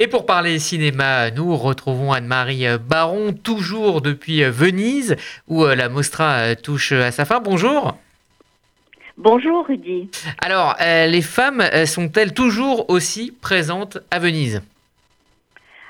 [0.00, 5.16] Et pour parler cinéma, nous retrouvons Anne-Marie Baron, toujours depuis Venise,
[5.48, 7.40] où euh, la Mostra euh, touche à sa fin.
[7.40, 7.96] Bonjour.
[9.16, 10.08] Bonjour Rudy.
[10.40, 14.62] Alors, euh, les femmes sont-elles toujours aussi présentes à Venise?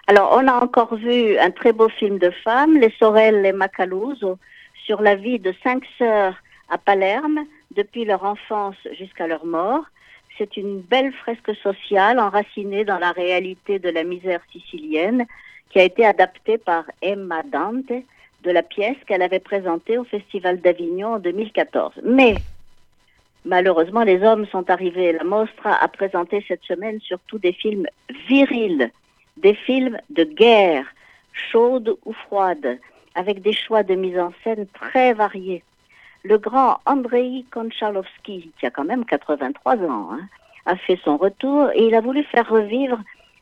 [0.06, 4.38] Alors, on a encore vu un très beau film de femmes, Les Sorel et Macaluso,
[4.86, 6.34] sur la vie de cinq sœurs
[6.70, 7.40] à Palerme,
[7.77, 9.84] depuis leur enfance jusqu'à leur mort
[10.39, 15.27] c'est une belle fresque sociale enracinée dans la réalité de la misère sicilienne
[15.71, 17.93] qui a été adaptée par Emma Dante
[18.45, 21.95] de la pièce qu'elle avait présentée au Festival d'Avignon en 2014.
[22.04, 22.36] Mais
[23.45, 25.12] malheureusement, les hommes sont arrivés.
[25.12, 27.86] La Mostra a présenté cette semaine surtout des films
[28.29, 28.90] virils,
[29.36, 30.86] des films de guerre,
[31.32, 32.78] chaudes ou froides,
[33.14, 35.64] avec des choix de mise en scène très variés
[36.22, 40.20] le grand Andrei Konchalovsky, qui a quand même 83 ans, hein,
[40.67, 42.98] a fait son retour et il a voulu faire revivre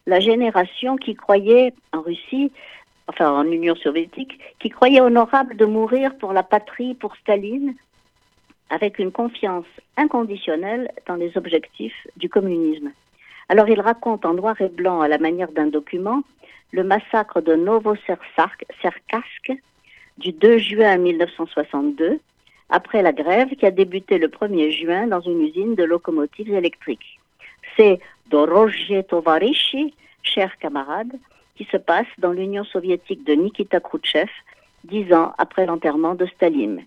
[0.06, 2.52] la génération qui croyait en Russie,
[3.08, 7.74] enfin en Union soviétique, qui croyait honorable de mourir pour la patrie, pour Staline,
[8.70, 12.92] avec une confiance inconditionnelle dans les objectifs du communisme.
[13.48, 16.22] Alors il raconte en noir et blanc, à la manière d'un document,
[16.72, 19.52] le massacre de Novosserkassk
[20.18, 22.20] du 2 juin 1962,
[22.70, 27.20] après la grève qui a débuté le 1er juin dans une usine de locomotives électriques.
[27.76, 28.00] C'est
[28.30, 31.16] Dorogie Tovarishi, chers camarades,
[31.56, 34.30] qui se passe dans l'Union soviétique de Nikita Khrouchtchev,
[34.84, 36.84] dix ans après l'enterrement de Staline.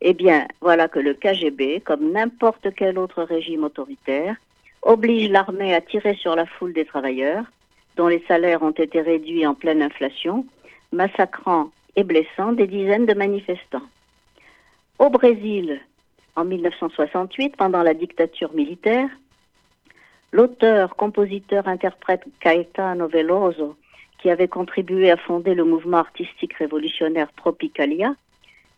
[0.00, 4.36] Eh bien, voilà que le KGB, comme n'importe quel autre régime autoritaire,
[4.82, 7.44] oblige l'armée à tirer sur la foule des travailleurs,
[7.96, 10.44] dont les salaires ont été réduits en pleine inflation,
[10.92, 13.86] massacrant et blessant des dizaines de manifestants.
[15.02, 15.80] Au Brésil,
[16.36, 19.08] en 1968, pendant la dictature militaire,
[20.30, 23.74] l'auteur, compositeur, interprète Caetano Veloso,
[24.20, 28.14] qui avait contribué à fonder le mouvement artistique révolutionnaire Tropicalia,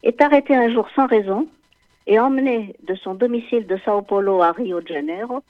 [0.02, 1.46] est arrêté un jour sans raison
[2.06, 5.42] et emmené de son domicile de Sao Paulo à Rio de Janeiro,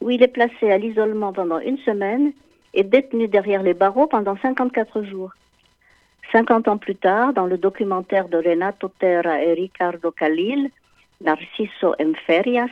[0.00, 2.32] où il est placé à l'isolement pendant une semaine
[2.72, 5.32] et détenu derrière les barreaux pendant 54 jours.
[6.32, 10.70] 50 ans plus tard, dans le documentaire de Renato Terra et Ricardo Khalil,
[11.20, 11.94] Narciso
[12.26, 12.70] Ferias,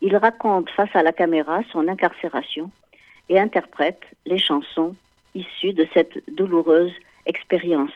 [0.00, 2.70] il raconte face à la caméra son incarcération
[3.28, 4.94] et interprète les chansons
[5.34, 6.92] issues de cette douloureuse
[7.26, 7.92] expérience.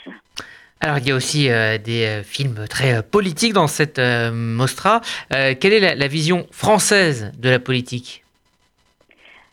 [0.80, 5.00] Alors il y a aussi euh, des euh, films très euh, politiques dans cette mostra.
[5.30, 8.24] quelle est la, la, vision française de la politique?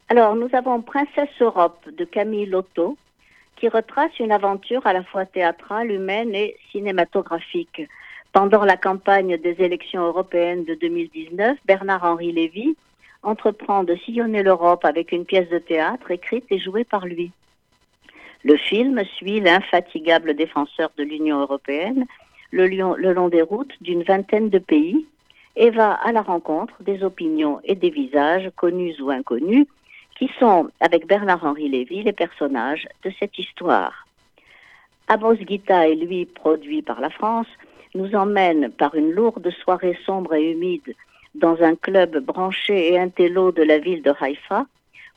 [0.10, 2.98] Alors nous avons Princesse Europe de Camille Lotto,
[3.62, 7.84] qui retrace une aventure à la fois théâtrale, humaine et cinématographique.
[8.34, 12.76] Pendant la campagne des élections européennes de 2019, Bernard-Henri Lévy
[13.22, 17.32] entreprend de sillonner l'Europe avec une pièce de théâtre écrite et jouée par lui.
[18.44, 22.08] Le film suit l'infatigable défenseur de l'Union européenne
[22.50, 25.06] le, long des routes d'une vingtaine de pays
[25.56, 29.68] et va à la rencontre des opinions et des visages connus ou inconnus
[30.22, 34.06] qui sont, avec Bernard-Henri Lévy, les personnages de cette histoire.
[35.08, 37.48] Amos Gita et lui, produit par la France,
[37.96, 40.94] nous emmène par une lourde soirée sombre et humide
[41.34, 44.68] dans un club branché et intello de la ville de Haïfa,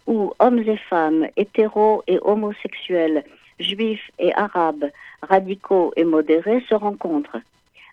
[0.06, 3.24] où hommes et femmes, hétéros et homosexuels,
[3.60, 4.90] juifs et arabes,
[5.20, 7.42] radicaux et modérés se rencontrent.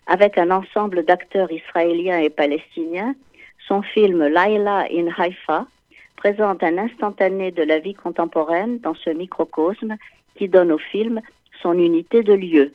[0.06, 3.14] Avec un ensemble d'acteurs israéliens et palestiniens,
[3.68, 5.66] son film Laila in Haïfa
[6.16, 9.96] présente un instantané de la vie contemporaine dans ce microcosme
[10.36, 11.20] qui donne au film
[11.62, 12.72] son unité de lieu.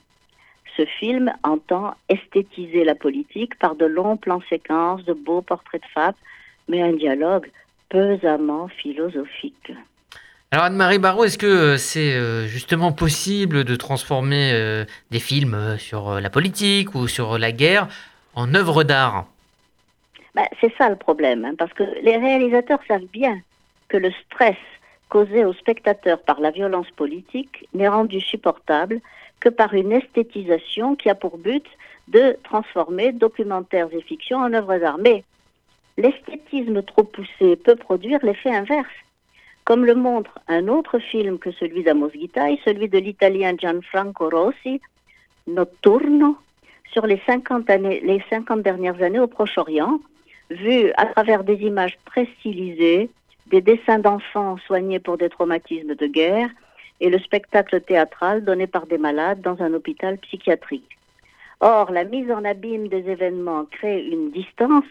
[0.78, 5.88] Ce film entend esthétiser la politique par de longs plans séquences, de beaux portraits de
[5.88, 6.14] femmes,
[6.68, 7.50] mais un dialogue
[7.90, 9.72] pesamment philosophique.
[10.52, 15.78] Alors Anne-Marie Barrault, est-ce que c'est euh, justement possible de transformer euh, des films euh,
[15.78, 17.90] sur la politique ou sur la guerre
[18.34, 19.26] en œuvres d'art?
[20.38, 23.40] Bah, c'est ça le problème, hein, parce que les réalisateurs savent bien
[23.88, 24.56] que le stress
[25.10, 29.02] causé aux spectateurs par la violence politique n'est rendu supportable
[29.40, 31.66] que par une esthétisation qui a pour but
[32.08, 35.00] de transformer documentaires et fictions en œuvres d'art.
[35.00, 35.24] Mais
[35.98, 38.94] l'esthétisme trop poussé peut produire l'effet inverse,
[39.64, 44.82] comme le montre un autre film que celui d'Amos Gitaï, celui de l'italien Gianfranco Rossi,
[45.48, 46.38] Notturno,
[46.92, 50.00] sur les 50, années, les 50 dernières années au Proche-Orient,
[50.50, 53.10] vu à travers des images très stylisées,
[53.48, 56.50] des dessins d'enfants soignés pour des traumatismes de guerre
[57.00, 60.98] et le spectacle théâtral donné par des malades dans un hôpital psychiatrique.
[61.60, 64.86] Or, la mise en abîme des événements crée une distance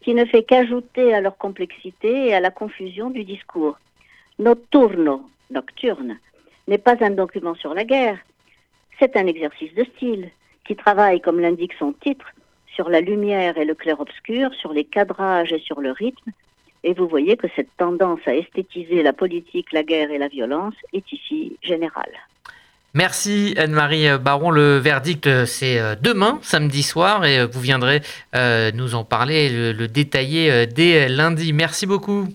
[0.00, 3.78] qui ne fait qu'ajouter à leur complexité et à la confusion du discours.
[4.38, 6.18] Nocturno, nocturne,
[6.66, 8.18] n'est pas un document sur la guerre.
[8.98, 10.30] C'est un exercice de style
[10.64, 12.26] qui travaille, comme l'indique son titre,
[12.78, 16.30] sur la lumière et le clair-obscur, sur les cadrages et sur le rythme.
[16.84, 20.74] Et vous voyez que cette tendance à esthétiser la politique, la guerre et la violence
[20.92, 22.12] est ici générale.
[22.94, 24.52] Merci Anne-Marie Baron.
[24.52, 28.00] Le verdict, euh, c'est euh, demain, samedi soir, et euh, vous viendrez
[28.74, 31.52] nous en parler, le, le détailler dès lundi.
[31.52, 32.28] Merci beaucoup.